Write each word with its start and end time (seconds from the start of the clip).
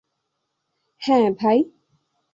হ্যাঁ, 1.01 1.27
ভাই। 1.39 1.59